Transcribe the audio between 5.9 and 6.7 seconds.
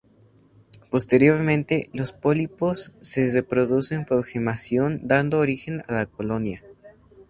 la colonia.